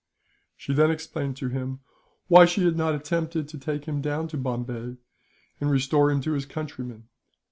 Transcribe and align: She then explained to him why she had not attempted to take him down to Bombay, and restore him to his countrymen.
She 0.57 0.73
then 0.73 0.89
explained 0.89 1.37
to 1.37 1.49
him 1.49 1.81
why 2.27 2.45
she 2.45 2.65
had 2.65 2.75
not 2.75 2.95
attempted 2.95 3.47
to 3.47 3.59
take 3.59 3.85
him 3.85 4.01
down 4.01 4.27
to 4.29 4.35
Bombay, 4.37 4.97
and 5.61 5.69
restore 5.69 6.09
him 6.09 6.21
to 6.21 6.31
his 6.33 6.47
countrymen. 6.47 7.03